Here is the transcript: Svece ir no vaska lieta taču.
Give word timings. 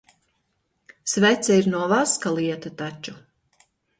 Svece 1.11 1.57
ir 1.61 1.69
no 1.75 1.83
vaska 1.93 2.33
lieta 2.39 2.73
taču. 2.83 3.17